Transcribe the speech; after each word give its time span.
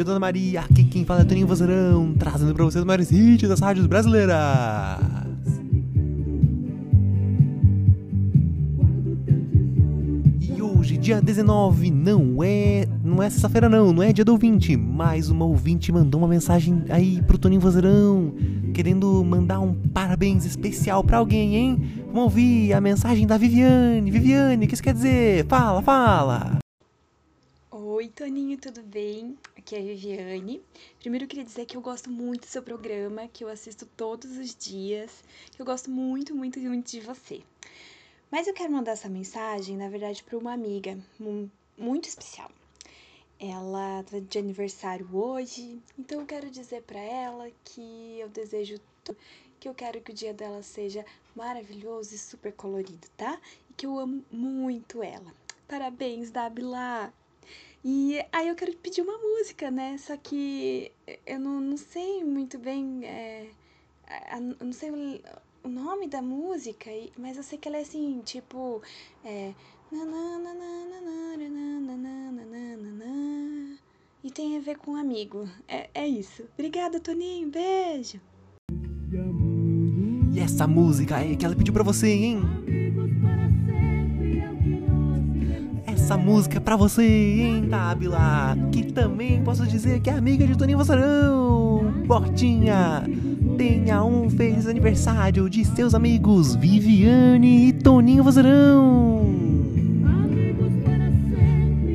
dia, 0.00 0.04
Dona 0.04 0.18
Maria. 0.18 0.60
Aqui 0.60 0.84
quem 0.84 1.04
fala 1.04 1.20
é 1.20 1.24
Toninho 1.24 1.46
Vozerão, 1.46 2.14
trazendo 2.18 2.54
pra 2.54 2.64
vocês 2.64 2.80
os 2.80 2.86
maiores 2.86 3.12
hits 3.12 3.48
das 3.48 3.60
rádios 3.60 3.86
brasileiras. 3.86 4.36
E 10.40 10.62
hoje, 10.62 10.96
dia 10.96 11.20
19, 11.20 11.90
não 11.90 12.42
é. 12.42 12.86
Não 13.04 13.22
é 13.22 13.28
sexta-feira, 13.28 13.68
não, 13.68 13.92
não 13.92 14.02
é 14.02 14.12
dia 14.12 14.24
do 14.24 14.32
ouvinte. 14.32 14.76
Mas 14.76 15.28
uma 15.28 15.44
ouvinte 15.44 15.92
mandou 15.92 16.20
uma 16.20 16.28
mensagem 16.28 16.84
aí 16.88 17.20
pro 17.22 17.38
Toninho 17.38 17.60
Vozerão, 17.60 18.32
querendo 18.72 19.22
mandar 19.24 19.60
um 19.60 19.74
parabéns 19.74 20.46
especial 20.46 21.04
pra 21.04 21.18
alguém, 21.18 21.56
hein? 21.56 21.82
Vamos 22.06 22.22
ouvir 22.22 22.72
a 22.72 22.80
mensagem 22.80 23.26
da 23.26 23.36
Viviane. 23.36 24.10
Viviane, 24.10 24.64
o 24.64 24.68
que 24.68 24.74
isso 24.74 24.82
quer 24.82 24.94
dizer? 24.94 25.46
Fala, 25.46 25.82
fala! 25.82 26.69
Oi, 28.00 28.08
Toninho, 28.08 28.56
tudo 28.56 28.82
bem? 28.82 29.36
Aqui 29.58 29.76
é 29.76 29.78
a 29.78 29.82
Viviane. 29.82 30.62
Primeiro 31.00 31.26
eu 31.26 31.28
queria 31.28 31.44
dizer 31.44 31.66
que 31.66 31.76
eu 31.76 31.82
gosto 31.82 32.10
muito 32.10 32.46
do 32.46 32.46
seu 32.46 32.62
programa, 32.62 33.28
que 33.28 33.44
eu 33.44 33.48
assisto 33.50 33.84
todos 33.84 34.38
os 34.38 34.56
dias, 34.56 35.22
que 35.50 35.60
eu 35.60 35.66
gosto 35.66 35.90
muito, 35.90 36.34
muito, 36.34 36.58
muito 36.60 36.90
de 36.90 36.98
você. 36.98 37.42
Mas 38.30 38.46
eu 38.46 38.54
quero 38.54 38.72
mandar 38.72 38.92
essa 38.92 39.10
mensagem, 39.10 39.76
na 39.76 39.90
verdade, 39.90 40.24
para 40.24 40.38
uma 40.38 40.54
amiga 40.54 40.98
muito 41.76 42.08
especial. 42.08 42.50
Ela 43.38 44.02
tá 44.04 44.18
de 44.18 44.38
aniversário 44.38 45.06
hoje, 45.14 45.78
então 45.98 46.20
eu 46.20 46.26
quero 46.26 46.48
dizer 46.48 46.80
para 46.84 47.00
ela 47.00 47.50
que 47.66 48.18
eu 48.18 48.30
desejo 48.30 48.80
que 49.60 49.68
eu 49.68 49.74
quero 49.74 50.00
que 50.00 50.10
o 50.10 50.14
dia 50.14 50.32
dela 50.32 50.62
seja 50.62 51.04
maravilhoso 51.36 52.14
e 52.14 52.18
super 52.18 52.54
colorido, 52.54 53.06
tá? 53.14 53.38
E 53.68 53.74
que 53.74 53.84
eu 53.84 53.98
amo 53.98 54.24
muito 54.32 55.02
ela. 55.02 55.34
Parabéns, 55.68 56.30
Dabila! 56.30 57.12
E 57.84 58.22
aí 58.30 58.48
eu 58.48 58.54
quero 58.54 58.76
pedir 58.76 59.00
uma 59.00 59.16
música, 59.16 59.70
né? 59.70 59.96
Só 59.98 60.16
que 60.16 60.92
eu 61.26 61.40
não, 61.40 61.60
não 61.60 61.76
sei 61.76 62.22
muito 62.24 62.58
bem. 62.58 63.04
É, 63.04 63.46
eu 64.34 64.66
não 64.66 64.72
sei 64.72 64.90
o, 64.90 65.20
o 65.64 65.68
nome 65.68 66.06
da 66.06 66.20
música, 66.20 66.90
mas 67.16 67.36
eu 67.36 67.42
sei 67.42 67.58
que 67.58 67.68
ela 67.68 67.78
é 67.78 67.80
assim, 67.80 68.20
tipo. 68.24 68.82
É, 69.24 69.54
e 74.22 74.30
tem 74.30 74.56
a 74.56 74.60
ver 74.60 74.76
com 74.76 74.92
um 74.92 74.96
amigo. 74.96 75.48
É, 75.66 75.88
é 75.94 76.06
isso. 76.06 76.44
Obrigada, 76.54 77.00
Toninho. 77.00 77.48
Beijo. 77.48 78.20
E 80.32 80.38
essa 80.38 80.66
música 80.66 81.18
é 81.18 81.34
que 81.34 81.44
ela 81.44 81.56
pediu 81.56 81.74
pra 81.74 81.82
você, 81.82 82.08
hein? 82.08 82.59
Essa 86.10 86.16
música 86.16 86.60
pra 86.60 86.74
você, 86.74 87.06
hein, 87.06 87.68
Tabila? 87.70 88.58
Que 88.72 88.82
também 88.82 89.40
posso 89.44 89.64
dizer 89.64 90.00
que 90.00 90.10
é 90.10 90.14
amiga 90.14 90.44
de 90.44 90.58
Toninho 90.58 90.76
Vossarão. 90.76 91.84
Bortinha, 92.04 93.04
tenha 93.56 94.02
um 94.02 94.28
feliz 94.28 94.66
aniversário 94.66 95.48
de 95.48 95.64
seus 95.64 95.94
amigos 95.94 96.56
Viviane 96.56 97.68
e 97.68 97.72
Toninho 97.72 98.24
Vossarão. 98.24 99.22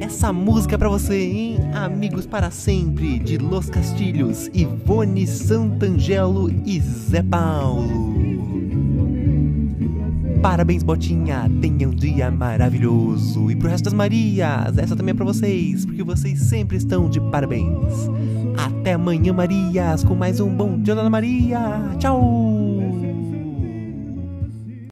Essa 0.00 0.32
música 0.32 0.76
é 0.76 0.78
pra 0.78 0.88
você, 0.88 1.20
hein? 1.20 1.56
Amigos 1.74 2.26
para 2.26 2.52
sempre, 2.52 3.18
de 3.18 3.38
Los 3.38 3.68
Castilhos, 3.68 4.48
Ivone 4.54 5.26
Santangelo 5.26 6.48
e 6.64 6.78
Zé 6.78 7.24
Paulo. 7.24 8.15
Parabéns, 10.46 10.84
Botinha! 10.84 11.50
Tenha 11.60 11.88
um 11.88 11.90
dia 11.90 12.30
maravilhoso! 12.30 13.50
E 13.50 13.56
pro 13.56 13.68
resto 13.68 13.86
das 13.86 13.92
Marias, 13.92 14.78
essa 14.78 14.94
também 14.94 15.10
é 15.10 15.14
pra 15.14 15.24
vocês, 15.24 15.84
porque 15.84 16.04
vocês 16.04 16.38
sempre 16.38 16.76
estão 16.76 17.10
de 17.10 17.20
parabéns! 17.20 18.08
Até 18.56 18.92
amanhã, 18.92 19.32
Marias, 19.32 20.04
com 20.04 20.14
mais 20.14 20.38
um 20.38 20.48
Bom 20.48 20.78
Dia, 20.80 20.94
Dona 20.94 21.10
Maria! 21.10 21.58
Tchau! 21.98 22.65